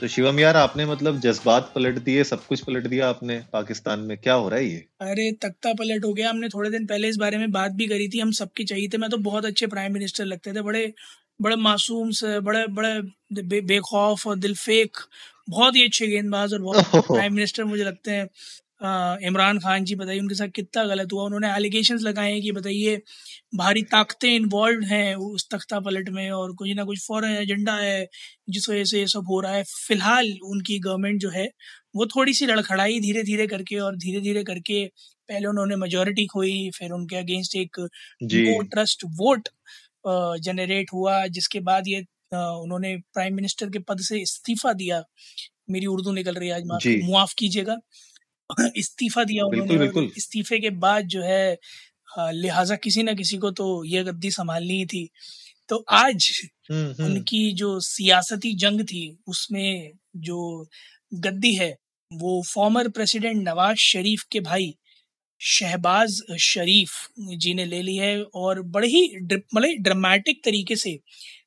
तो 0.00 0.08
शिवम 0.08 0.40
यार 0.40 0.56
आपने 0.56 0.86
मतलब 0.86 1.20
जज्बात 1.20 1.72
पलट 1.74 1.98
दिए 1.98 2.24
सब 2.24 2.46
कुछ 2.46 2.60
पलट 2.60 2.86
दिया 2.86 3.08
आपने 3.08 3.42
पाकिस्तान 3.52 4.00
में? 4.00 4.18
क्या 4.18 4.34
हो 4.34 4.48
रहा 4.48 4.58
है 4.58 4.66
ये? 4.66 4.84
अरे 5.00 5.32
तख्ता 5.32 5.72
पलट 5.72 6.04
हो 6.04 6.12
गया। 6.14 6.30
हमने 6.30 6.48
थोड़े 6.48 6.70
दिन 6.70 6.86
पहले 6.86 7.08
इस 7.08 7.16
बारे 7.16 7.38
में 7.38 7.50
बात 7.52 7.72
भी 7.72 7.86
करी 7.86 8.08
थी। 8.08 8.18
हम 8.18 8.30
सबके 8.30 8.64
चाहिए 8.64 8.88
थे। 8.88 8.98
मैं 8.98 9.10
तो 9.10 9.16
बहुत 9.16 9.44
अच्छे 9.44 9.66
प्राइम 9.66 9.92
मिनिस्टर 9.92 10.24
लगते 10.24 10.52
थे। 10.52 10.62
बड़े 10.62 10.92
बड़े 11.42 11.56
मासूम 11.56 12.10
से 12.10 12.40
बड़े 12.40 12.66
बड़े 12.66 13.00
बे, 13.42 13.60
बेखौफ 13.60 14.26
और 14.26 14.38
दिलफेक 14.38 14.96
बहुत 15.48 15.76
ही 15.76 15.84
अच्छे 15.84 16.06
गेंदबाज 16.06 16.52
और 16.52 16.62
बहुत 16.62 16.76
प्राइम 16.94 17.34
मिनिस्टर 17.34 17.64
मुझे 17.64 17.84
लगते 17.84 18.10
हैं। 18.10 18.28
इमरान 18.84 19.58
खान 19.58 19.84
जी 19.84 19.94
बताइए 19.94 20.18
उनके 20.20 20.34
साथ 20.34 20.48
कितना 20.54 20.84
गलत 20.84 21.12
हुआ? 21.12 21.24
उन्होंने 21.24 21.48
एलिगेशन 21.50 21.98
लगाए 22.00 22.32
हैं 22.32 22.40
कि 22.42 22.52
बताइए 22.52 22.96
भारी 23.54 23.82
ताकतें 23.92 24.28
इन्वॉल्व 24.30 24.84
हैं 24.86 25.14
उस 25.16 25.46
तख्ता 25.50 25.80
पलट 25.80 26.08
में 26.10 26.30
और 26.30 26.52
कुछ 26.54 26.70
ना 26.76 26.84
कुछ 26.84 27.06
फॉरन 27.06 27.34
एजेंडा 27.36 27.74
है 27.76 28.06
जिस 28.50 28.68
वजह 28.70 28.84
से 28.84 29.00
ये 29.00 29.06
सब 29.06 29.26
हो 29.30 29.40
रहा 29.40 29.52
है। 29.52 29.62
फ़िलहाल 29.64 30.32
उनकी 30.44 30.78
गवर्नमेंट 30.78 31.20
जो 31.20 31.30
है 31.30 31.48
वो 31.96 32.06
थोड़ी 32.06 32.34
सी 32.34 32.46
लड़खड़ाई 32.46 33.00
धीरे 33.00 33.22
धीरे 33.22 33.46
करके 33.46 33.78
और 33.78 33.96
धीरे 33.96 34.20
धीरे 34.20 34.42
करके 34.44 34.84
पहले 35.28 35.46
उन्होंने 35.46 35.76
मेजोरिटी 35.76 36.26
खोई 36.26 36.70
फिर 36.76 36.90
उनके 36.92 37.16
अगेंस्ट 37.16 37.56
एक 37.56 37.80
नो 37.80 38.60
ट्रस्ट 38.64 39.04
वोट 39.20 39.48
जनरेट 40.42 40.92
हुआ 40.92 41.26
जिसके 41.28 41.60
बाद 41.62 41.88
ये 41.88 42.00
उन्होंने 42.32 42.96
प्राइम 43.14 43.34
मिनिस्टर 43.34 43.70
के 43.70 43.78
पद 43.78 44.00
से 44.02 44.18
इस्तीफा 44.22 44.72
दिया। 44.72 45.02
मेरी 45.70 45.86
उर्दू 45.86 46.12
निकल 46.12 46.34
रही 46.34 46.48
है 46.48 46.54
आज 46.54 46.86
मुआफ 47.04 47.32
कीजिएगा। 47.38 47.76
इस्तीफा 48.76 49.24
दिया 49.24 49.44
उन्होंने 49.44 50.06
इस्तीफे 50.16 50.58
के 50.58 50.70
बाद 50.70 51.06
जो 51.06 51.22
है 51.22 51.58
लिहाजा 52.18 52.76
किसी 52.76 53.02
ना 53.02 53.12
किसी 53.12 53.36
को 53.38 53.50
तो 53.50 53.84
ये 53.84 54.04
गद्दी 54.04 54.30
संभालनी 54.30 54.78
ही 54.78 54.86
थी। 54.86 55.08
तो 55.68 55.84
आज 55.90 56.30
हम्म, 56.70 56.86
हम्म। 56.86 57.04
उनकी 57.04 57.52
जो 57.52 57.80
सियासती 57.80 58.54
जंग 58.54 58.80
थी 58.80 59.18
उसमें 59.26 59.90
जो 60.16 60.68
गद्दी 61.14 61.54
है 61.54 61.76
वो 62.12 62.42
फॉर्मर 62.42 62.88
प्रेसिडेंट 62.88 63.48
नवाज़ 63.48 63.76
शरीफ 63.76 64.22
के 64.32 64.40
भाई 64.40 64.74
शहबाज 65.40 66.20
शरीफ 66.40 66.90
जी 67.36 67.54
ने 67.54 67.64
ले 67.64 67.82
ली 67.82 67.96
है 67.96 68.22
और 68.22 68.62
बड़े 68.62 68.88
ही 68.88 69.16
मतलब 69.54 69.82
ड्रामेटिक 69.82 70.44
तरीके 70.44 70.76
से 70.76 71.00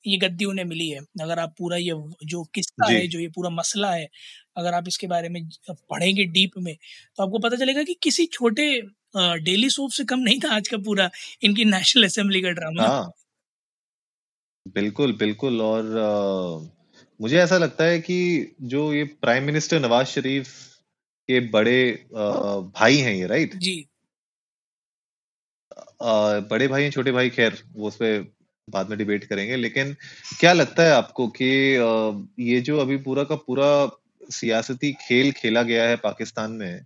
ये 0.08 0.18
गद्दी 0.18 0.46
उन्हें 0.46 0.66
मिली 0.66 0.90
है। 0.90 1.00
अगर 1.22 1.40
आप 1.40 1.56
पूरा 1.58 1.78
ये 1.78 1.94
जो 2.26 2.44
किस्सा 2.44 2.92
है 2.92 3.08
जो 3.08 3.20
ये 3.20 3.28
पूरा 3.28 3.50
मसला 3.50 3.94
है 3.94 4.10
अगर 4.58 4.74
आप 4.74 4.88
इसके 4.88 5.08
बारे 5.08 5.30
में 5.30 5.42
पढ़ेंगे 5.72 6.24
डीप 6.38 6.58
में 6.60 6.76
तो 7.18 7.24
आपको 7.24 7.40
पता 7.40 7.56
चलेगा 7.56 7.84
कि 7.84 7.94
किसी 8.04 8.26
छोटे 8.34 8.70
डेली 9.18 9.70
सोप 9.70 9.92
से 9.92 10.04
कम 10.06 10.20
नहीं 10.20 10.40
था 10.40 10.56
आज 10.56 10.68
का 10.68 10.78
पूरा 10.86 11.10
इनकी 11.44 11.66
नेशनल 11.66 12.06
असेंबली 12.06 12.42
का 12.42 12.50
ड्रामा। 12.52 12.88
हाँ। 12.88 13.12
बिल्कुल 14.76 15.14
बिल्कुल 15.18 15.62
और 15.62 15.98
आ, 15.98 16.70
मुझे 17.20 17.38
ऐसा 17.40 17.58
लगता 17.58 17.84
है 17.84 18.00
कि 18.00 18.18
जो 18.74 18.94
ये 18.94 19.04
प्राइम 19.22 19.44
मिनिस्टर 19.44 19.80
नवाज़ 19.80 20.08
शरीफ 20.08 20.48
के 21.30 21.40
बड़े 21.50 21.78
आ, 22.18 22.24
भाई 22.76 22.98
हैं 22.98 23.14
ये 23.14 23.28
राइट? 23.28 23.56
जी। 23.56 23.88
आ, 26.02 26.40
बड़े 26.40 26.68
भाई 26.68 26.84
हैं 26.84 26.92
छोटे 26.92 27.12
भाई 27.12 27.30
खैर 27.30 27.58
वो 27.76 27.88
उस 27.88 27.96
पर 27.96 28.26
बाद 28.68 28.90
में 28.90 28.98
डिबेट 28.98 29.24
करेंगे 29.24 29.56
लेकिन 29.56 29.96
क्या 30.40 30.54
लगता 30.54 30.84
है 30.84 30.92
आपको 30.92 31.28
कि 31.40 31.46
ये 32.44 32.60
जो 32.62 32.78
अभी 32.80 32.98
पूरा 32.98 33.24
का 33.24 33.36
पूरा 33.48 33.68
सियासती 34.32 34.92
खेल 34.92 35.32
खेला 35.32 35.64
गया 35.64 35.90
है 35.90 35.96
पाकिस्तान 35.96 36.52
में 36.52 36.82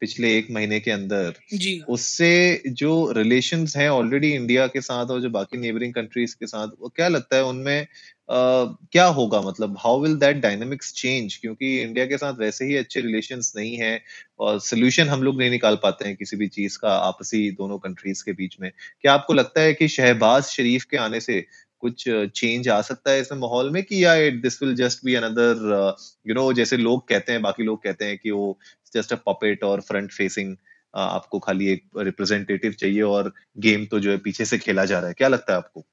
पिछले 0.00 0.38
एक 0.38 0.46
महीने 0.50 0.80
के 0.80 0.90
अंदर 0.90 1.34
जी। 1.54 1.82
उससे 1.88 2.62
जो 2.68 3.12
रिलेशन 3.12 3.66
हैं 3.76 3.88
ऑलरेडी 3.88 4.32
इंडिया 4.32 4.66
के 4.66 4.80
साथ 4.80 5.06
और 5.06 5.20
जो 5.20 5.30
बाकी 5.30 5.58
नेबरिंग 5.58 5.94
कंट्रीज़ 5.94 6.34
के 6.34 6.46
साथ 6.46 6.68
वो 6.80 6.88
क्या 6.88 7.08
लगता 7.08 7.36
है 7.36 7.44
उनमें 7.44 7.86
Uh, 8.30 8.74
क्या 8.92 9.06
होगा? 9.06 9.40
मतलब 9.40 9.76
how 9.78 10.02
will 10.02 10.16
that 10.16 10.36
dynamics 10.36 10.92
change 10.92 11.36
क्योंकि 11.36 11.80
इंडिया 11.80 12.06
के 12.06 12.18
साथ 12.18 12.34
वैसे 12.34 12.64
ही 12.64 12.76
अच्छे 12.76 13.00
रिलेशंस 13.00 13.52
नहीं 13.56 13.76
है 13.76 14.02
और 14.40 14.60
सोल्यूशन 14.60 15.08
हम 15.08 15.22
लोग 15.22 15.38
नहीं 15.38 15.50
निकाल 15.50 15.76
पाते 15.82 16.04
हैं 16.04 16.16
किसी 16.16 16.36
भी 16.36 16.48
चीज़ 16.48 16.78
का 16.78 16.88
आपसी 16.88 17.50
दोनों 17.50 17.78
कंट्रीज़ 17.78 18.24
के 18.24 18.32
बीच 18.32 18.56
में। 18.60 18.72
क्या 19.00 19.12
आपको 19.12 19.32
लगता 19.32 19.60
है 19.60 19.74
कि 19.74 19.88
शहबाज 19.88 20.42
शरीफ 20.42 20.84
के 20.84 20.96
आने 20.96 21.20
से 21.20 21.46
कुछ 21.78 22.04
चेंज 22.08 22.68
आ 22.68 22.82
सकता 22.82 23.10
है 23.10 23.20
इस 23.20 23.32
माहौल 23.32 23.70
में 23.70 23.82
कि 23.82 24.04
या 24.04 24.14
it 24.14 24.42
this 24.42 24.62
will 24.62 24.74
just 24.74 25.04
be 25.04 25.14
another 25.14 25.96
you 26.26 26.34
know 26.34 26.52
जैसे 26.52 26.76
लोग 26.76 27.08
कहते 27.08 27.32
हैं 27.32 27.42
बाकी 27.42 27.62
लोग 27.62 27.82
कहते 27.82 28.04
हैं 28.04 28.18
कि 28.18 28.30
वो 28.30 28.58
जस्ट 28.94 29.12
अ 29.12 29.16
पपेट 29.16 29.64
और 29.64 29.80
फ्रंट 29.80 30.12
फेसिंग 30.12 30.56
आपको 30.94 31.38
खाली 31.38 31.68
एक 31.68 31.84
रिप्रेजेंटेटिव 31.96 32.72
चाहिए 32.72 33.02
और 33.02 33.32
गेम 33.58 33.86
तो 33.86 34.00
जो 34.00 34.10
है 34.10 34.18
पीछे 34.18 34.44
से 34.44 34.58
खेला 34.58 34.84
जा 34.84 34.98
रहा 34.98 35.08
है। 35.08 35.14
क्या 35.14 35.28
लगता 35.28 35.52
है 35.52 35.56
आपको? 35.56 35.86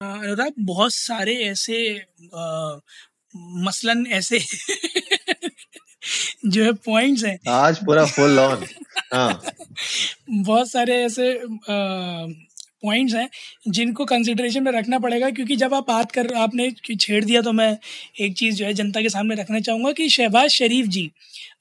अनुराग 0.00 0.52
बहुत 0.60 0.94
सारे 0.94 1.44
ऐसे 1.44 2.04
आ, 2.34 2.76
मसलन 3.36 4.06
ऐसे 4.06 4.38
जो 6.46 6.64
है 6.64 6.72
पॉइंट्स 6.72 7.24
हैं। 7.24 7.38
आज 7.48 7.84
पूरा 7.84 8.06
फुल 8.06 8.38
ऑन 8.38 8.64
हाँ। 9.14 9.42
बहुत 10.30 10.70
सारे 10.70 11.04
ऐसे 11.04 11.38
आ, 11.70 12.26
पॉइंट्स 12.84 13.14
हैं 13.14 13.28
जिनको 13.70 14.04
कंसिडरेशन 14.04 14.62
में 14.62 14.72
रखना 14.72 14.98
पड़ेगा 14.98 15.30
क्योंकि 15.30 15.56
जब 15.56 15.74
आप 15.74 15.86
बात 15.88 16.12
कर 16.12 16.32
आपने 16.36 16.70
छेड़ 16.96 17.24
दिया 17.24 17.42
तो 17.42 17.52
मैं 17.52 17.76
एक 18.20 18.36
चीज़ 18.36 18.56
जो 18.56 18.64
है 18.64 18.72
जनता 18.74 19.02
के 19.02 19.08
सामने 19.08 19.34
रखना 19.34 19.60
चाहूँगा 19.60 19.92
कि 19.92 20.08
Shahbaz 20.08 20.50
Sharif 20.50 20.86
ji 20.86 21.10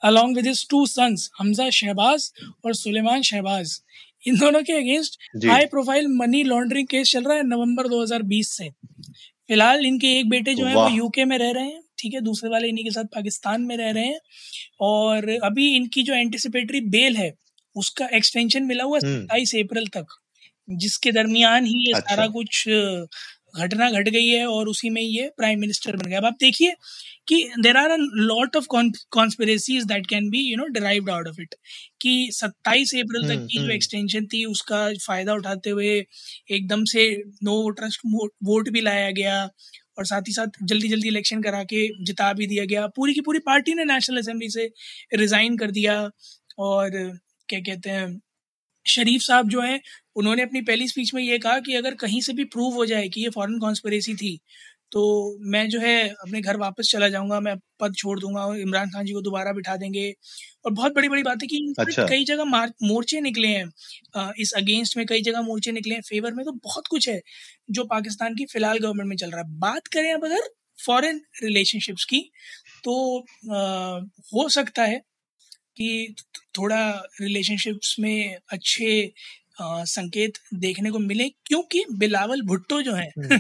along 0.04 0.36
with 0.36 0.48
his 0.48 0.68
two 0.70 0.86
sons 0.86 1.30
Hamza 1.40 1.70
Shahbaz 1.70 2.32
और 2.66 2.76
सुलेमान 2.76 3.22
शहबाज 3.22 3.80
इन 4.28 4.38
दोनों 4.40 4.62
के 4.64 4.74
against 4.74 5.18
high 5.46 5.66
profile 5.66 6.08
money 6.08 6.44
laundering 6.44 6.88
case 6.88 7.12
चल 7.12 7.24
रहा 7.24 7.38
है 7.38 7.44
नवंबर 7.44 7.88
2020 7.88 8.48
से। 8.48 8.70
फ़िलहाल 9.50 9.86
इनके 9.86 10.08
एक 10.20 10.30
बेटे 10.30 10.54
जो 10.56 10.66
है 10.66 10.76
वो 10.76 10.88
यूके 10.90 11.26
में 11.26 11.38
रह 11.38 11.52
रहे 11.52 11.64
हैं 11.64 11.82
ठीक 12.00 12.14
है 12.14 12.22
दूसरे 12.22 12.50
वाले 12.50 12.68
इन्हीं 12.68 12.86
के 12.86 12.92
साथ 12.92 13.06
पाकिस्तान 13.06 13.62
में 13.62 13.76
रह 13.78 13.92
रहे 13.92 14.06
हैं 14.06 14.20
और 14.82 15.30
अभी 15.44 15.76
इनकी 15.76 16.04
जो 16.04 16.14
एंटिसिपेटरी 16.14 16.82
बेल 16.90 17.18
है 17.18 17.32
उसका 17.76 18.08
एक्सटेंशन 18.14 18.64
मिला 18.64 18.84
हुआ 18.84 19.00
हम्म। 19.04 19.20
सत्ताईस 19.20 19.56
अप्रैल 19.56 19.88
तक। 19.88 20.06
जिसके 20.68 21.12
दरमियान 21.12 21.66
ही 21.66 21.86
ये 21.86 21.94
अच्छा। 21.94 22.10
सारा 22.10 22.28
कुछ 22.30 22.68
घटना 23.56 23.90
घट 23.90 23.96
गट 23.96 24.10
गई 24.10 24.28
है 24.28 24.46
और 24.48 24.68
उसी 24.68 24.90
में 24.90 25.02
ये 25.02 25.28
प्राइम 25.38 25.60
मिनिस्टर 25.60 25.96
बन 25.96 26.10
गया 26.10 26.20
अब 26.20 26.26
आप 26.26 26.38
देखिए 26.40 26.74
कि 27.28 27.44
there 27.62 27.78
are 27.78 27.92
a 27.92 27.98
lot 28.00 28.56
of 28.56 28.66
conspiracies 29.12 29.84
that 29.86 30.08
can 30.08 30.30
be 30.30 30.40
you 30.42 30.58
know 30.58 30.66
derived 30.70 31.10
out 31.10 31.28
of 31.28 31.42
it 31.42 31.56
कि 32.02 32.16
27 32.34 32.96
अप्रैल 32.96 33.28
तक 33.28 33.46
की 33.52 33.60
जो 33.60 33.70
एक्सटेंशन 33.72 34.18
हम्म। 34.18 34.28
थी 34.28 34.44
उसका 34.46 34.88
फ़ायदा 34.98 35.34
उठाते 35.34 35.70
हुए 35.70 35.94
एकदम 36.52 36.84
से 36.86 37.08
नो 37.44 37.70
ट्रस्ट 37.72 38.02
वोट 38.44 38.70
भी 38.70 38.82
लाया 38.82 39.12
गया 39.12 39.38
और 39.98 40.06
साथ 40.06 40.28
ही 40.28 40.34
साथ 40.34 40.64
जल्दी 40.64 40.88
जल्दी 40.90 41.08
इलेक्शन 41.08 41.42
करा 41.42 41.64
के 41.66 41.88
जिता 42.06 42.32
भी 42.34 42.48
दिया 42.48 42.66
गया 42.66 42.88
पूरी 42.96 43.14
की 43.14 43.22
पूरी 43.22 43.40
पार्टी 43.46 43.74
ने 43.74 43.84
नेशनल 43.86 44.18
असेंबली 44.18 44.50
से 44.50 44.70
रिजाइन 45.16 45.58
कर 45.58 45.72
दिया 45.72 46.02
और 46.62 46.90
क्या 47.50 47.60
कहते 47.62 47.90
हैं 47.90 48.08
शरीफ 48.86 49.22
साहब 49.22 49.50
जो 49.50 49.62
हैं 49.62 49.80
उन्होंने 50.16 50.44
अपनी 50.44 50.62
पहली 50.62 50.88
स्पीच 50.88 51.14
में 51.14 51.24
ये 51.24 51.38
कहा 51.40 51.60
कि 51.60 51.76
अगर 51.76 51.94
कहीं 51.96 52.22
से 52.22 52.34
भी 52.34 52.44
प्रूव 52.44 52.74
हो 52.74 52.86
जाए 52.86 53.08
कि 53.10 53.22
ये 53.22 53.30
फॉरेन 53.30 53.60
कॉन्स्परेसी 53.60 54.16
थी 54.16 54.40
तो 54.92 55.04
मैं 55.42 55.68
जो 55.70 55.80
है 55.80 56.10
अपने 56.10 56.42
घर 56.42 56.58
वापस 56.58 56.90
चला 56.92 57.08
जाऊँगा 57.10 57.40
मैं 57.40 57.56
पद 57.80 57.94
छोड़ 57.96 58.20
दूँगा 58.20 58.42
और 58.42 58.60
इमरान 58.60 58.90
खान 58.90 59.06
जी 59.06 59.14
को 59.14 59.22
दोबारा 59.22 59.52
बिठा 59.52 59.76
देंगे 59.76 60.14
और 60.66 60.72
बहुत 60.72 60.96
बड़ी 60.96 61.10
बड़ी 61.10 61.24
बात 61.24 61.42
है 61.42 61.48
कि 61.48 61.74
अच्छा। 61.80 62.06
कई 62.08 62.24
जगह 62.24 62.44
मोर्चे 62.84 63.22
निकले 63.22 63.48
हैं 63.48 64.34
इस 64.40 64.54
अगेंस्ट 64.54 64.98
में 64.98 65.06
कई 65.06 65.22
जगह 65.22 65.42
मोर्चे 65.42 65.72
निकले 65.72 65.96
हैं 65.96 66.02
फेवर 66.02 66.34
में 66.34 66.46
तो 66.46 66.52
बहुत 66.52 66.88
कुछ 66.88 67.10
है 67.10 67.20
जो 67.72 67.84
पाकिस्तान 67.86 68.36
की 68.36 68.46
फ़िलहाल 68.46 68.78
गवर्नमेंट 68.78 69.10
में 69.10 69.16
चल 69.16 69.32
रहा 69.32 69.42
है 69.42 69.58
बात 69.60 69.88
करें 69.88 70.14
अब 70.14 70.26
अगर 70.26 70.50
फॉरेन 70.86 71.22
रिलेशनशिप्स 71.44 72.06
की 72.06 72.20
तो 72.84 73.20
आ, 73.52 74.00
हो 74.34 74.48
सकता 74.50 74.84
है 74.84 75.02
कि 75.78 76.16
थोड़ा 76.58 76.90
रिलेशनशिप्स 77.22 77.96
में 78.00 78.38
अच्छे 78.50 79.14
आ, 79.62 79.84
संकेत 79.84 80.38
देखने 80.54 80.92
को 80.92 81.00
मिले 81.00 81.28
क्योंकि 81.46 81.84
बिलावल 81.92 82.42
भुट्टो 82.42 82.82
जो 82.82 82.94
है 82.94 83.08
हम्म। 83.08 83.40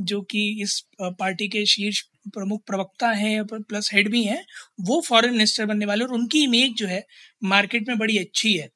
जो 0.00 0.20
कि 0.22 0.40
इस 0.62 0.80
पार्टी 1.00 1.48
के 1.48 1.64
शीर्ष 1.66 2.00
प्रमुख 2.34 2.62
प्रवक्ता 2.66 3.10
हैं 3.10 3.44
प्लस 3.46 3.90
हेड 3.92 4.10
भी 4.10 4.22
हैं 4.24 4.44
वो 4.80 5.00
फॉरेन 5.00 5.32
मिनिस्टर 5.32 5.66
बनने 5.66 5.86
वाले 5.86 6.04
और 6.04 6.12
उनकी 6.12 6.42
इमेज 6.44 6.74
जो 6.74 6.86
है 6.86 7.02
मार्केट 7.44 7.88
में 7.88 7.98
बड़ी 7.98 8.18
अच्छी 8.18 8.52
है 8.52 8.68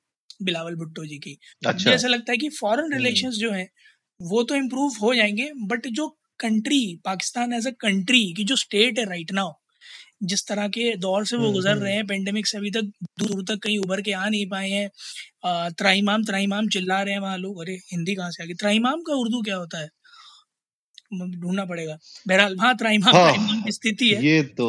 बिलावल 0.43 0.75
भुट्टो 0.75 1.05
जी 1.05 1.19
की 1.19 1.39
अच्छा। 1.67 1.73
मुझे 1.73 1.91
ऐसा 1.91 2.09
लगता 2.09 2.33
है 2.33 2.39
कि 2.39 2.49
फॉरेन 2.49 2.93
रिलेशंस 2.93 3.35
हम्म। 3.35 3.41
जो 3.41 3.51
हैं 3.51 3.69
वो 4.21 4.43
तो 4.43 4.55
इम्प्रूव 4.55 4.97
हो 5.03 5.15
जाएँगे 5.15 5.51
बट 5.67 5.87
जो 5.87 6.09
country 6.41 6.85
Pakistan 7.05 7.53
as 7.53 7.67
a 7.67 7.71
country 7.81 8.25
की 8.33 8.45
जो 8.45 8.57
स्टेट 8.57 8.99
है 8.99 9.05
राइट 9.05 9.33
नाउ 9.33 9.53
जिस 10.23 10.47
तरह 10.49 10.69
के 10.69 10.95
दौर 10.97 11.25
से 11.27 11.37
वो 11.37 11.43
हम्म, 11.43 11.53
गुजर 11.55 11.71
हम्म। 11.71 11.83
रहे 11.85 11.95
हैं 11.95 12.07
पेंडेमिक 12.07 12.47
से 12.47 12.59
अभी 12.59 12.71
तक 12.71 12.91
दूर 13.21 13.43
तक 13.49 13.63
कहीं 13.63 13.79
उभर 13.79 14.01
के 14.03 14.13
आ 14.13 14.29
नहीं 14.29 14.47
पाए 14.47 14.71
हैं। 14.71 14.89
त्राहिमाम 15.73 16.25
त्राहिमाम 16.25 16.69
चिल्ला 16.69 17.03
रहे 17.03 17.15
हैं 17.15 17.21
वहाँ 17.21 17.39
लोग। 17.39 17.61
अरे 17.61 17.75
हिंदी 17.93 18.15
कहाँ 18.15 18.31
से 18.31 18.43
आ 18.43 18.47
गई? 18.47 18.55
त्राहिमाम 18.55 19.03
का 19.03 19.15
उर्दू 19.15 19.43
क्या 19.43 19.57
होता 19.57 19.81
है? 19.81 19.89
ढूंढना 21.15 21.65
पड़ेगा। 21.65 21.97
बहरहाल 22.29 22.57
हाँ 22.61 22.75
त्राहिमाम 22.77 23.15
हाँ। 23.17 23.33
त्राहिमाम 23.33 23.63
की 23.63 23.73
स्थिति 23.73 24.09
है। 24.11 24.25
ये 24.27 24.43
तो 24.43 24.69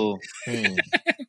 हम्म। 0.49 0.75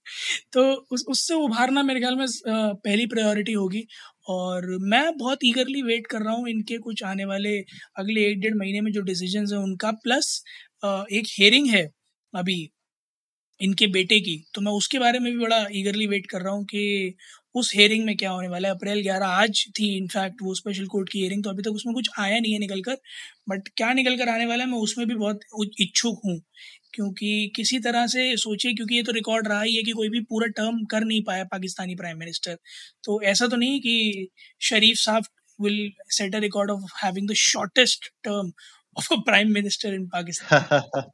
तो 0.52 0.62
उस 0.92 1.04
उससे 1.08 1.34
उभारना 1.34 1.82
मेरे 1.82 2.00
ख्याल 2.00 2.16
में 2.16 2.26
पहली 2.48 3.06
प्रायोरिटी 3.06 3.52
होगी। 3.52 3.86
और 4.28 4.66
मैं 4.80 5.16
बहुत 5.18 5.38
ईगरली 5.44 5.82
वेट 5.82 6.06
कर 6.06 6.22
रहा 6.22 6.34
हूँ 6.34 6.48
इनके 6.48 6.78
कुछ 6.78 7.02
आने 7.04 7.24
वाले 7.24 7.58
अगले 7.98 8.26
एक 8.28 8.40
डेढ़ 8.40 8.54
महीने 8.54 8.80
में 8.80 8.90
जो 8.92 9.00
डिसीज़न 9.02 9.46
हैं 9.52 9.62
उनका। 9.62 9.90
प्लस 10.04 10.42
एक 10.84 11.26
हेयरिंग 11.40 11.68
है 11.70 11.90
अभी। 12.34 12.58
इनके 13.60 13.86
बेटे 13.86 14.20
की 14.20 14.36
तो 14.54 14.60
मैं 14.60 14.72
उसके 14.72 14.98
बारे 14.98 15.18
में 15.18 15.32
भी 15.32 15.38
बड़ा 15.38 15.66
ईगरली 15.72 16.06
वेट 16.06 16.26
कर 16.26 16.40
रहा 16.42 16.52
हूँ 16.54 16.64
कि 16.64 17.14
उस 17.54 17.72
हेयरिंग 17.76 18.04
में 18.04 18.16
क्या 18.16 18.30
होने 18.30 18.48
वाला 18.48 18.68
है। 18.68 18.74
अप्रैल 18.74 19.02
11 19.02 19.26
आज 19.26 19.64
थी 19.78 19.96
इनफैक्ट 19.96 20.42
वो 20.42 20.54
स्पेशल 20.54 20.86
कोर्ट 20.86 21.08
की 21.08 21.20
हेयरिंग 21.20 21.44
तो 21.44 21.50
अभी 21.50 21.62
तक 21.62 21.70
उसमें 21.70 21.94
कुछ 21.94 22.08
आया 22.18 22.38
नहीं 22.40 22.52
है 22.52 22.58
निकल 22.58 22.80
कर 22.82 22.96
बट 23.48 23.68
क्या 23.76 23.92
निकल 23.92 24.16
कर 24.18 24.28
आने 24.28 24.46
वाला 24.46 24.64
है 24.64 24.70
मैं 24.70 24.78
उसमें 24.78 25.06
भी 25.08 25.14
बहुत 25.14 25.40
इच्छुक 25.80 26.20
हूँ 26.26 26.40
क्योंकि 26.94 27.52
किसी 27.56 27.78
तरह 27.78 28.06
से 28.06 28.36
सोचे 28.36 28.72
क्योंकि 28.74 28.96
ये 28.96 29.02
तो 29.02 29.12
रिकॉर्ड 29.12 29.48
रहा 29.48 29.62
ही 29.62 29.76
है 29.76 29.82
कि 29.82 29.92
कोई 29.92 30.08
भी 30.08 30.20
पूरा 30.20 30.46
टर्म 30.56 30.84
कर 30.84 31.04
नहीं 31.04 31.22
पाया 31.22 31.44
पाकिस्तानी 31.44 31.94
प्राइम 31.94 32.18
मिनिस्टर 32.18 32.58
तो 33.04 33.20
ऐसा 33.22 33.46
तो 33.46 33.56
नहीं 33.56 33.80
कि 33.80 34.28
शरीफ 34.62 34.96
साहब 34.96 35.24
will 35.58 35.90
set 36.10 36.34
a 36.34 36.38
record 36.38 36.70
of 36.70 36.82
having 37.04 37.28
the 37.30 37.34
shortest 37.34 38.10
term 38.24 38.52
of 38.96 39.12
a 39.14 39.16
prime 39.16 39.52
minister 39.52 39.94
in 39.94 40.06
Pakistan. 40.08 41.10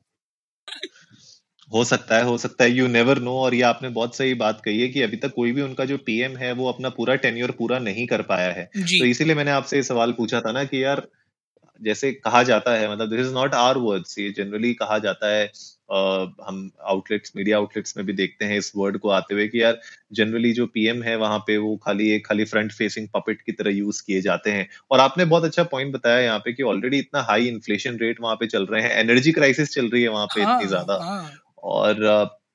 हो 1.70 1.82
सकता 1.84 2.16
है 2.16 2.22
हो 2.24 2.36
सकता 2.38 2.64
है 2.64 2.70
यू 2.72 2.86
नेवर 2.88 3.18
नो 3.20 3.32
और 3.38 3.54
ये 3.54 3.62
आपने 3.64 3.88
बहुत 3.90 4.16
सही 4.16 4.34
बात 4.36 4.60
कही 4.60 4.80
है 4.80 4.88
कि 4.88 5.02
अभी 5.02 5.16
तक 5.18 5.32
कोई 5.34 5.52
भी 5.52 5.62
उनका 5.62 5.84
जो 5.86 5.96
पीएम 6.06 6.36
है 6.38 6.52
वो 6.54 6.68
अपना 6.68 6.88
पूरा 6.92 7.14
टेन्योर 7.18 7.50
पूरा 7.58 7.78
नहीं 7.80 8.06
कर 8.06 8.22
पाया 8.24 8.50
है। 8.52 8.64
तो 8.96 9.04
इसीलिए 9.06 9.34
मैंने 9.34 9.50
आपसे 9.52 9.76
ये 9.76 9.82
सवाल 9.84 10.12
पूछा 10.14 10.40
था 10.40 10.52
ना 10.52 10.64
कि 10.64 10.82
यार 10.84 11.06
जैसे 11.80 12.12
कहा 12.14 12.42
जाता 12.44 12.74
है 12.74 12.90
मतलब 12.92 13.10
this 13.10 13.20
is 13.20 13.32
not 13.34 13.54
our 13.56 13.78
words 13.80 14.18
ये 14.18 14.30
जनरली 14.34 14.72
कहा 14.76 14.98
जाता 15.00 15.28
है 15.28 15.46
अ, 15.46 16.34
हम 16.42 16.70
आउटलेट्स 16.86 17.32
मीडिया 17.36 17.58
आउटलेट्स 17.58 17.96
में 17.96 18.04
भी 18.06 18.12
देखते 18.14 18.44
हैं 18.44 18.58
इस 18.58 18.72
वर्ड 18.76 18.98
को 18.98 19.10
आते 19.12 19.34
हुए 19.34 19.46
कि 19.48 19.62
यार 19.62 19.80
जनरली 20.14 20.52
जो 20.54 20.66
पीएम 20.68 21.02
है 21.02 21.16
वहाँ 21.18 21.38
पे 21.46 21.56
वो 21.58 21.76
खाली 21.82 22.10
एक 22.12 22.26
खाली 22.26 22.44
फ्रंट 22.46 22.72
फेसिंग 22.74 23.08
पपेट 23.14 23.42
की 23.42 23.52
तरह 23.54 23.72
यूज़ 23.72 24.02
किए 24.04 24.20
जाते 24.22 24.50
हैं। 24.52 24.68
और 24.90 25.00
आपने 25.00 25.24
बहुत 25.26 25.44
अच्छा 25.44 25.64
पॉइंट 25.68 25.94
बताया 25.94 26.20
यहाँ 26.20 26.38
पे 26.40 26.52
कि 26.54 26.62
ऑलरेडी 26.64 26.98
इतना 26.98 27.22
हाई 27.24 27.48
इन्फ्लेशन 27.48 27.98
रेट 27.98 28.20
वहाँ 28.22 28.36
पे 28.36 28.46
चल 28.48 28.66
रहे 28.66 28.82
हैं 28.82 28.90
एनर्जी 28.98 29.32
क्राइसिस 29.34 29.74
चल 29.74 29.88
रही 29.88 30.02
है 30.02 30.08
वहाँ 30.10 30.26
पे 30.28 30.40
हाँ 30.40 30.54
इतनी 30.54 30.68
ज़्यादा। 30.68 31.02
हाँ। 31.02 31.30
और 31.62 31.94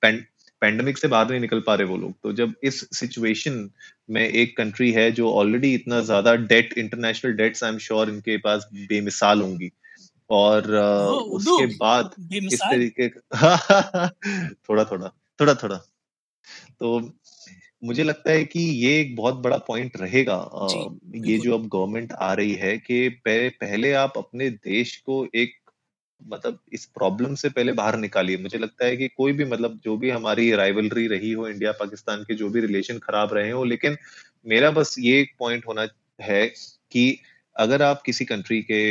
पेंडेमिक 0.01 0.97
से 0.97 1.07
बाहर 1.07 1.29
नहीं 1.29 1.39
निकल 1.39 1.59
पा 1.59 1.75
रहे 1.75 1.87
वो 1.87 1.97
लोग। 1.97 2.13
तो 2.23 2.33
जब 2.33 2.53
इस 2.63 2.89
सिचुएशन 2.99 3.69
में 4.09 4.29
एक 4.29 4.57
कंट्री 4.57 4.91
है 4.91 5.11
जो 5.11 5.31
ऑलरेडी 5.31 5.73
इतना 5.73 6.01
ज़्यादा 6.01 6.35
debt 6.35 6.73
international 6.77 7.33
debts 7.33 7.63
I 7.63 7.71
am 7.71 7.77
sure 7.77 8.09
इनके 8.09 8.37
पास 8.37 8.69
बेमिसाल 8.73 9.41
होंगी। 9.41 9.71
और 10.29 10.75
उसके 10.75 11.65
बाद 11.65 12.11
इस 12.31 12.59
तरीके 12.61 13.09
थोड़ा 14.69 14.83
थोड़ा 14.83 15.11
थोड़ा 15.39 15.53
थोड़ा। 15.53 15.75
तो 16.79 17.11
मुझे 17.83 18.03
लगता 18.03 18.31
है 18.31 18.45
कि 18.45 18.59
ये 18.59 18.99
एक 19.01 19.15
बहुत 19.15 19.35
बड़ा 19.35 19.57
पॉइंट 19.57 19.97
रहेगा। 19.97 20.49
ये 21.15 21.37
जो 21.37 21.53
अब 21.53 21.67
गवर्नमेंट 21.67 22.11
आ 22.11 22.33
रही 22.33 22.53
है 22.53 22.77
कि 22.77 23.09
पहले 23.27 23.93
आप 23.93 24.13
अपने 24.17 24.49
देश 24.49 24.97
को 24.97 25.27
एक 25.35 25.64
मतलब 26.25 26.59
इस 26.73 26.85
प्रॉब्लम 26.87 27.35
से 27.35 27.49
पहले 27.49 27.71
बाहर 27.73 27.97
निकालिए। 27.97 28.37
मुझे 28.37 28.57
लगता 28.57 28.85
है 28.85 28.97
कि 28.97 29.07
कोई 29.07 29.33
भी 29.33 29.45
मतलब 29.45 29.79
जो 29.83 29.97
भी 29.97 30.09
हमारी 30.09 30.51
राइवलरी 30.53 31.07
रही 31.07 31.31
हो 31.31 31.47
इंडिया 31.47 31.71
पाकिस्तान 31.79 32.23
के 32.23 32.35
जो 32.35 32.49
भी 32.49 32.61
रिलेशन 32.61 32.97
खराब 32.99 33.33
रहे 33.33 33.51
हो, 33.51 33.63
लेकिन 33.65 33.97
मेरा 34.47 34.71
बस 34.71 34.95
ये 34.99 35.19
एक 35.21 35.31
पॉइंट 35.39 35.67
होना 35.67 35.87
है 36.21 36.45
कि 36.91 37.19
अगर 37.55 37.81
आप 37.81 38.01
किसी 38.01 38.25
कंट्री 38.25 38.61
के 38.71 38.81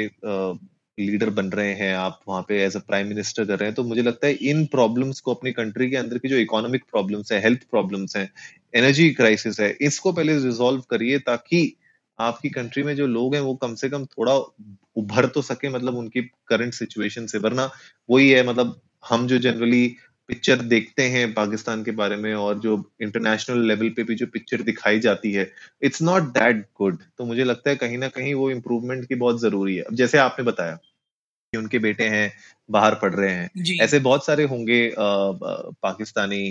लीडर 0.98 1.30
बन 1.30 1.46
रहे 1.50 1.72
हैं, 1.74 1.94
आप 1.94 2.20
वहाँ 2.28 2.42
पे 2.48 2.62
एज 2.64 2.76
अ 2.76 2.80
प्राइम 2.80 3.06
मिनिस्टर 3.08 3.44
कर 3.44 3.58
रहे 3.58 3.68
हैं 3.68 3.74
तो 3.74 3.84
मुझे 3.84 4.02
लगता 4.02 4.26
है 4.26 4.32
इन 4.50 4.64
प्रॉब्लम्स 4.66 5.20
को 5.20 5.34
अपनी 5.34 5.52
कंट्री 5.52 5.88
के 5.90 5.96
अंदर 5.96 6.18
की 6.18 6.28
जो 6.28 6.36
इकोनॉमिक 6.38 6.84
प्रॉब्लम्स 6.90 7.32
है 7.32 7.40
हेल्थ 7.42 7.62
प्रॉब्लम्स 7.70 8.16
है 8.16 8.28
एनर्जी 8.74 9.08
क्राइसिस 9.12 9.60
है, 9.60 9.76
इसको 9.80 10.12
पहले 10.12 10.34
रिजॉल्व 10.36 10.82
करिए 10.90 11.18
ताकि 11.20 11.64
आपकी 12.18 12.48
कंट्री 12.50 12.82
में 12.82 12.94
जो 12.96 13.06
लोग 13.06 13.34
हैं 13.34 13.42
वो 13.42 13.54
कम 13.54 13.74
से 13.74 13.88
कम 13.88 14.04
थोड़ा 14.06 14.34
उभर 14.96 15.26
तो 15.26 15.42
सके 15.42 15.68
मतलब 15.68 15.96
उनकी 15.96 16.22
करंट 16.48 16.74
सिचुएशन 16.74 17.26
से 17.26 17.38
वरना 17.38 17.70
वही 18.08 18.30
है 18.30 18.46
मतलब 18.48 18.80
हम 19.10 19.26
जो 19.26 19.38
जनरली 19.38 19.86
पिक्चर 20.28 20.56
देखते 20.64 21.02
हैं 21.08 21.32
पाकिस्तान 21.34 21.82
के 21.84 21.90
बारे 21.90 22.16
में 22.16 22.34
और 22.34 22.58
जो 22.58 22.76
इंटरनेशनल 23.02 23.66
लेवल 23.68 23.88
पे 23.88 24.02
भी 24.04 24.14
जो 24.14 24.26
पिक्चर 24.26 24.62
दिखाई 24.62 24.98
जाती 25.00 25.32
है 25.32 25.50
इट्स 25.82 26.02
नॉट 26.02 26.22
दैट 26.34 26.64
गुड 26.78 26.98
तो 27.18 27.24
मुझे 27.24 27.44
लगता 27.44 27.70
है 27.70 27.76
कहीं 27.76 27.98
ना 27.98 28.08
कहीं 28.08 28.34
वो 28.34 28.50
इम्प्रूवमेंट 28.50 29.06
की 29.08 29.14
बहुत 29.16 29.40
ज़रूरी 29.40 29.76
है। 29.76 29.82
अब 29.82 29.94
जैसे 29.94 30.18
आपने 30.18 30.44
बताया 30.44 30.74
कि 31.52 31.58
उनके 31.58 31.78
बेटे 31.80 32.04
हैं 32.08 32.32
बाहर 32.70 32.94
पढ़ 32.94 33.14
रहे 33.14 33.32
हैं। 33.32 33.50
ऐसे 33.82 33.98
बहुत 34.00 34.26
सारे 34.26 34.44
होंगे 34.46 34.80
पाकिस्तानी 34.98 36.42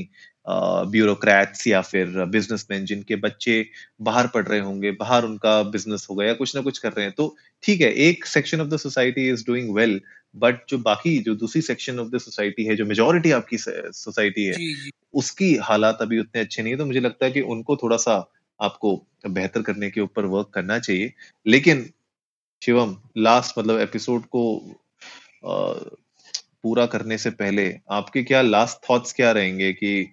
ब्यूरोक्रेट्स 0.47 1.67
या 1.67 1.81
फिर 1.81 2.25
बिजनेसमैन 2.25 2.85
जिनके 2.85 3.15
बच्चे 3.15 3.65
बाहर 4.01 4.27
पढ़ 4.27 4.47
रहे 4.47 4.59
होंगे 4.59 4.91
बाहर 4.91 5.25
उनका 5.25 5.63
बिज़नेस 5.63 6.07
होगा 6.09 6.25
या 6.25 6.33
कुछ 6.33 6.55
ना 6.55 6.61
कुछ 6.61 6.77
कर 6.77 6.91
रहे 6.93 7.05
हैं 7.05 7.13
तो 7.17 7.35
ठीक 7.63 7.81
है 7.81 7.91
एक 7.93 8.25
section 8.25 8.61
of 8.61 8.67
the 8.67 8.77
society 8.77 9.29
is 9.29 9.45
doing 9.47 9.75
well 9.75 10.01
but 10.35 10.59
जो 10.69 10.77
बाकी 10.77 11.17
जो 11.19 11.35
दूसरी 11.35 11.61
सेक्शन 11.61 11.99
ऑफ़ 11.99 12.07
द 12.07 12.17
सोसाइटी 12.17 12.63
है 12.65 12.75
जो 12.75 12.85
मेजोरिटी 12.85 13.31
आपकी 13.31 13.57
सोसाइटी 13.57 14.45
है 14.45 14.53
जी 14.53 14.73
जी। 14.73 14.91
उसकी 15.13 15.55
हालात 15.55 15.97
अभी 16.01 16.19
उतने 16.19 16.41
अच्छे 16.41 16.63
नहीं 16.63 16.73
है 16.73 16.77
तो 16.77 16.85
मुझे 16.85 16.99
लगता 16.99 17.25
है 17.25 17.31
कि 17.31 17.41
उनको 17.41 17.75
थोड़ा 17.75 17.97
सा 17.97 18.31
आपको 18.61 19.07
बेहतर 19.27 19.61
करने 19.61 19.89
के 19.89 20.01
ऊपर 20.01 20.25
वर्क 20.25 20.51
करना 20.53 20.79
चाहिए। 20.79 21.13
लेकिन 21.47 21.89
शिवम 22.61 22.97
लास्ट 23.17 23.59
मतलब 23.59 23.79
एपिसोड 23.79 24.25
को 24.25 24.57
अ, 25.45 25.79
पूरा 26.63 26.85
करने 26.85 27.17
से 27.17 27.29
पहले 27.29 27.79
आपके 27.91 28.23
क्या 28.23 28.41
लास्ट 28.41 28.89
थॉट्स 28.89 29.13
क्या 29.13 29.31
रहेंगे 29.31 29.73
कि 29.73 30.11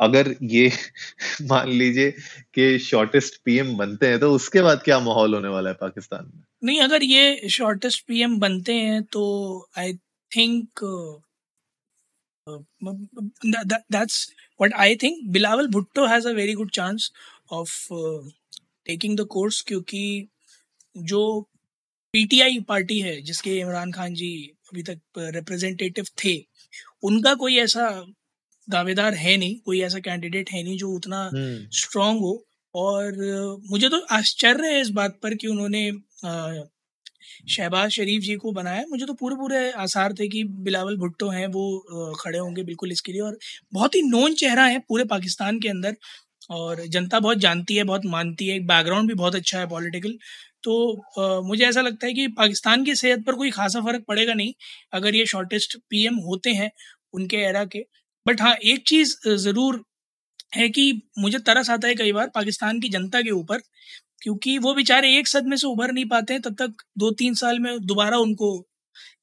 अगर 0.00 0.34
ये 0.42 0.70
मान 1.42 1.68
लीजिए 1.68 2.10
कि 2.54 2.78
शॉर्टेस्ट 2.78 3.40
पीएम 3.44 3.76
बनते 3.76 4.08
हैं 4.08 4.18
तो 4.20 4.32
उसके 4.32 4.62
बाद 4.62 4.82
क्या 4.84 4.98
माहौल 5.00 5.34
होने 5.34 5.48
वाला 5.48 5.70
है 5.70 5.76
पाकिस्तान 5.80 6.30
में 6.34 6.42
नहीं 6.64 6.80
अगर 6.80 7.02
ये 7.02 7.48
शॉर्टेस्ट 7.50 8.06
पीएम 8.06 8.38
बनते 8.38 8.74
हैं 8.74 9.02
तो 9.12 9.24
I 9.78 9.92
think 10.32 10.84
what 14.60 14.72
I 14.74 14.94
think. 14.94 15.30
Bilawal 15.30 15.68
Bhutto 15.68 16.08
has 16.08 16.24
a 16.24 16.34
very 16.34 16.54
good 16.54 16.72
chance 16.72 17.10
of 17.50 17.70
uh, 17.90 18.20
taking 18.86 19.16
the 19.16 19.26
course 19.26 19.62
क्योंकि 19.62 20.28
जो 20.96 21.20
पीटीआई 22.14 22.58
पार्टी 22.68 22.98
है 23.00 23.20
जिसके 23.22 23.58
इमरान 23.60 23.92
खान 23.92 24.14
जी 24.14 24.30
अभी 24.72 24.82
तक 24.82 25.00
रिप्रेजेंटेटिव 25.34 26.06
थे 26.24 26.34
उनका 27.02 27.34
कोई 27.34 27.56
ऐसा 27.58 27.88
दावेदार 28.68 29.14
है 29.16 29.36
नहीं 29.36 29.56
कोई 29.66 29.80
ऐसा 29.82 29.98
कैंडिडेट 30.00 30.50
है 30.52 30.62
नहीं 30.62 30.76
जो 30.78 30.90
उतना 30.92 31.22
हम्म। 31.34 31.66
स्ट्रांग 31.78 32.20
हो। 32.20 32.32
और 32.74 33.12
मुझे 33.70 33.88
तो 33.88 33.98
आश्चर्य 34.12 34.68
है 34.68 34.80
इस 34.80 34.88
बात 34.92 35.18
पर 35.22 35.34
कि 35.34 35.46
उन्होंने 35.48 35.90
शहबाज 37.50 37.90
शरीफ 37.92 38.22
जी 38.22 38.34
को 38.36 38.52
बनाया। 38.52 38.84
मुझे 38.90 39.06
तो 39.06 39.14
पूरे 39.14 39.36
पूरे 39.36 39.70
आसार 39.82 40.12
थे 40.20 40.28
कि 40.28 40.42
बिलावल 40.64 40.96
भुट्टो 40.98 41.28
हैं 41.30 41.46
वो 41.48 42.14
खड़े 42.20 42.38
होंगे 42.38 42.62
बिल्कुल 42.64 42.92
इसके 42.92 43.12
लिए। 43.12 43.20
और 43.22 43.38
बहुत 43.72 43.94
ही 43.94 44.02
नोन 44.04 44.34
चेहरा 44.36 44.64
है 44.66 44.78
पूरे 44.88 45.04
पाकिस्तान 45.06 45.60
के 45.60 45.68
अंदर। 45.68 45.96
और 46.50 46.82
जनता 46.88 47.20
बहुत 47.20 47.38
जानती 47.38 47.74
है 47.76 47.84
बहुत 47.84 48.04
मानती 48.06 48.48
है। 48.48 48.58
बैकग्राउंड 48.66 49.08
भी 49.08 49.14
बहुत 49.16 49.34
अच्छा 49.36 49.58
है 49.58 49.68
पॉलिटिकल 49.68 50.18
तो 50.64 50.74
अ, 51.18 51.40
मुझे 51.48 51.64
ऐसा 51.66 51.80
लगता 51.82 52.06
है 52.06 52.12
कि 52.14 52.26
पाकिस्तान 52.38 52.84
की 52.84 52.94
सेहत 52.96 53.24
पर 53.26 53.34
कोई 53.36 53.50
खासा 53.52 53.80
फ़र्क 53.82 54.04
पड़ेगा 54.08 54.34
नहीं। 54.34 54.52
अगर 54.94 55.14
ये 55.16 55.26
शॉर्टेस्ट 55.28 55.76
पीएम 55.90 56.16
होते 56.26 56.50
हैं 56.54 56.70
उनके 57.14 57.36
एरा 57.44 57.64
के 57.66 57.84
बट 58.28 58.40
हाँ 58.40 58.54
एक 58.64 58.84
चीज़ 58.88 59.16
ज़रूर 59.38 59.82
है 60.56 60.68
कि 60.70 60.92
मुझे 61.18 61.38
तरस 61.40 61.70
आता 61.70 61.88
है 61.88 61.94
कई 61.94 62.12
बार 62.12 62.30
पाकिस्तान 62.34 62.80
की 62.80 62.88
जनता 62.88 63.20
के 63.22 63.30
ऊपर, 63.32 63.58
क्योंकि 64.22 64.56
वो 64.58 64.74
बेचारे 64.74 65.16
एक 65.18 65.28
सदमे 65.28 65.56
से 65.56 65.66
उभर 65.66 65.92
नहीं 65.92 66.04
पाते 66.08 66.32
हैं, 66.32 66.42
तब 66.42 66.54
तक 66.56 66.82
दो 66.98 67.10
तीन 67.12 67.34
साल 67.34 67.58
में 67.60 67.86
दोबारा 67.86 68.18
उनको 68.18 68.50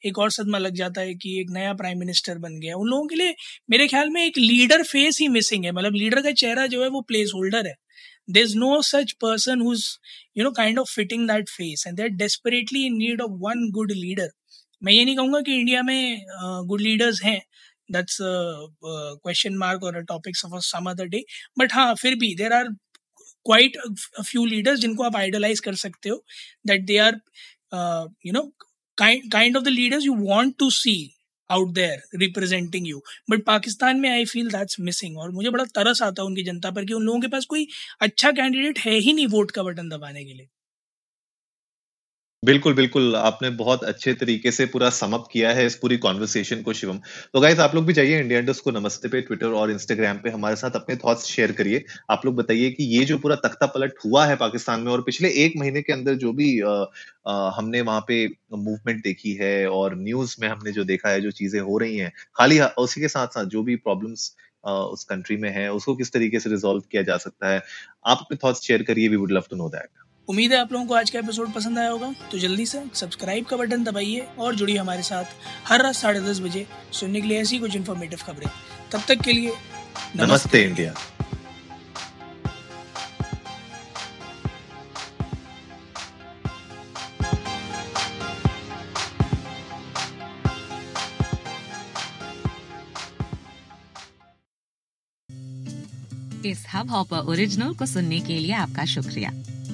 एक 0.06 0.18
और 0.20 0.32
सदमा 0.32 0.58
लग 0.58 0.74
जाता 0.76 1.02
है 1.02 1.14
कि 1.16 1.40
एक 1.40 1.50
नया 1.52 1.74
प्राइम 1.76 2.00
मिनिस्टर 2.00 2.38
बन 2.40 2.60
गया। 2.60 2.76
उन 2.78 2.88
लोगों 2.90 3.08
के 3.08 3.16
लिए 3.16 3.36
मेरे 3.70 3.88
ख्याल 3.88 4.10
में 4.10 4.22
एक 4.24 4.38
लीडर 4.38 4.84
फेस 4.84 5.20
ही 5.22 5.28
मिसिंग 5.30 5.66
है 5.66 5.72
मतलब 5.72 5.94
लीडर 5.96 6.22
का 6.22 6.32
चेहरा 6.34 6.66
जो 6.68 6.84
है 6.84 6.90
वो 6.90 7.02
प्लेस 7.04 7.32
होल्डर 7.36 7.68
है। 7.68 7.74
There 8.30 8.44
is 8.44 8.58
no 8.58 8.82
such 8.84 9.12
person 9.22 9.62
whose 9.62 9.86
you 10.38 10.44
know 10.44 10.52
kind 10.54 10.80
of 10.80 10.94
fitting 10.96 11.28
that 11.30 11.50
face 11.50 11.84
and 11.88 11.98
there 11.98 12.10
desperately 12.18 12.86
in 12.86 12.98
need 12.98 13.22
of 13.22 13.32
one 13.42 13.70
good 13.74 13.92
leader 13.94 14.30
मैं 14.82 14.94
ये 14.94 15.04
नहीं 15.06 15.16
कहूँगा 15.16 15.42
कि 15.42 15.56
इंडिया 15.56 15.82
में 15.84 16.26
गुड 16.68 16.82
लीडर्स 16.82 17.24
हैं 17.24 17.42
दैट्स 17.90 18.18
क्वेश्चन 18.22 19.56
मार्क 19.58 19.84
और 19.84 20.02
topics 20.04 20.46
of 20.46 20.60
some 20.66 20.90
other 20.90 21.06
day 21.08 21.24
but 21.60 21.74
हाँ 21.74 21.94
फिर 21.96 22.16
भी 22.16 22.34
there 22.36 22.54
are 22.54 22.70
quite 23.46 23.78
few 24.22 24.46
leaders 24.46 24.80
जिनको 24.80 25.04
आप 25.04 25.16
आइडलाइज 25.16 25.60
कर 25.60 25.76
सकते 25.76 26.10
हो 26.10 26.24
that 26.68 26.86
they 26.86 26.98
are 26.98 27.20
you 28.26 28.34
know 28.34 28.42
kind 28.98 29.32
kind 29.32 29.58
of 29.58 29.64
the 29.64 29.68
leaders 29.68 30.06
you 30.06 30.16
want 30.20 30.54
to 30.60 30.70
see 30.72 30.96
out 31.50 31.74
there 31.74 32.02
representing 32.16 32.88
you 32.88 33.02
but 33.30 33.44
Pakistan 33.46 34.00
में 34.00 34.10
I 34.10 34.26
feel 34.26 34.50
that's 34.52 34.80
missing 34.80 35.18
और 35.18 35.32
मुझे 35.32 35.50
बड़ा 35.50 35.66
तरस 35.76 36.02
आता 36.04 36.22
है 36.22 36.26
उनकी 36.28 36.44
जनता 36.44 36.72
पर 36.72 36.86
कि 36.86 36.94
उन 36.94 37.04
लोगों 37.04 37.20
के 37.22 37.28
पास 37.28 37.46
कोई 37.46 37.68
अच्छा 38.02 38.32
कैंडिडेट 38.32 38.80
है 38.80 38.94
ही 39.00 39.14
नहीं 39.14 39.28
वोट 39.28 39.52
का 39.52 39.64
बटन 39.64 39.90
दबाने 39.90 40.24
के 40.26 40.34
लिए। 40.34 40.48
बिल्कुल, 42.46 42.74
बिल्कुल। 42.74 43.16
आपने 43.18 43.50
बहुत 43.52 43.84
अच्छे 43.86 44.14
तरीके 44.16 44.52
से 44.52 44.66
पूरा 44.68 44.90
समअप 44.92 45.28
किया 45.32 45.52
है 45.52 45.66
इस 45.66 45.76
पूरी 45.76 45.98
कॉन्वर्सेशन 45.98 46.62
को 46.62 46.74
शिवम। 46.74 46.98
तो 47.34 47.40
गाइज़ 47.42 47.62
आप 47.62 47.76
लोग 47.76 47.86
भी 47.86 47.94
जाइए 47.94 48.20
इंडिया 48.20 48.40
इंडस्ट 48.40 48.64
को 48.64 48.72
नमस्ते 48.72 49.08
पे 49.10 49.22
ट्विटर 49.22 49.52
और 49.54 49.72
इंस्टाग्राम 49.72 50.18
पे 50.20 50.30
हमारे 50.30 50.56
साथ 50.56 50.72
अपने 50.76 50.96
थॉट्स 50.98 51.26
शेयर 51.28 51.52
करिए। 51.52 51.84
आप 52.10 52.26
लोग 52.26 52.36
बताइए 52.36 52.70
कि 52.72 52.84
ये 52.90 53.04
जो 53.06 53.18
पूरा 53.18 53.36
तख्ता 53.46 53.66
पलट 53.68 53.94
हुआ 54.06 54.26
है 54.26 54.36
पाकिस्तान 54.36 54.82
में 54.82 54.92
और 54.92 55.02
पिछले 55.02 55.30
एक 55.46 55.54
महीने 55.58 55.82
के 55.82 55.94
अंदर 55.94 56.16
जो 56.18 56.34
भी 56.34 56.50
अ 56.62 56.74
अ, 57.26 57.52
हमने 57.56 57.82
वहाँ 57.82 58.04
पे 58.08 58.26
मूवमेंट 58.56 59.04
देखी 59.04 59.34
है 59.36 59.54
और 59.70 59.96
न्यूज़ 60.00 60.36
में 60.40 60.48
हमने 60.48 60.72
जो 60.72 60.84
देखा 60.86 61.10
है, 61.10 61.22
जो 61.22 61.32
चीज़ें 61.34 61.60
हो 61.62 61.78
रही 61.78 61.98
हैं, 61.98 62.12
खाली 62.36 62.60
उसी 62.80 63.02
के 63.02 63.08
साथ-साथ 63.10 63.46
जो 63.48 63.64
भी 63.64 63.76
प्रॉब्लम्स 63.78 64.32
उस 64.64 65.04
कंट्री 65.06 65.38
में 65.38 65.50
है, 65.52 65.72
उसको 65.72 65.96
किस 65.96 66.12
तरीके 66.14 66.40
से 66.40 66.50
रिजोल्व 66.50 66.82
किया 66.92 67.02
जा 67.04 67.18
सकता 67.20 67.50
है। 67.50 67.62
आप 68.06 68.18
अपने 68.22 68.38
थॉट्स 68.44 68.62
शेयर 68.62 68.84
करिए, 68.84 69.08
we 69.10 69.16
would 69.16 69.32
love 69.32 69.44
to 69.50 69.56
know 69.56 69.70
that. 69.70 70.05
उम्मीद 70.30 70.52
है 70.54 70.60
आप 70.60 70.72
लोगों 70.74 70.86
को 70.86 70.94
आज 70.96 71.10
का 71.10 71.20
एपिसोड 71.20 71.52
पसंद 71.54 71.80
आया 71.80 71.90
होगा। 71.90 72.12
तो 72.32 72.38
जल्दी 72.40 72.66
से 72.66 72.82
सब्सक्राइब 72.96 73.46
का 73.46 73.58
बटन 73.58 73.84
दबाइए 73.84 74.28
और 74.40 74.56
जुड़िए 74.56 74.78
हमारे 74.78 75.04
साथ 75.04 75.36
हर 75.68 75.82
रात 75.84 75.96
साढ़े 75.96 76.22
दस 76.22 76.40
बजे 76.42 76.66
सुनने 77.00 77.22
के 77.22 77.28
लिए 77.28 77.42
ऐसी 77.42 77.60
कुछ 77.60 77.76
इन्फॉर्मेटिव 77.76 78.20
खबरें। 78.26 78.50
तब 78.92 79.02
तक 79.08 79.22
के 79.24 79.34
लिए 79.34 79.54
नमस्ते 80.16 80.64
इंडिया। 80.64 80.94
इस 96.46 96.66
हब 96.74 96.90
हॉपर 96.92 97.30
ओरिजिनल 97.32 97.74
को 97.76 97.86
सुनने 97.86 98.20
के 98.20 98.38
लिए 98.40 98.52
आपका 98.54 98.86
शुक्रिया। 98.86 99.32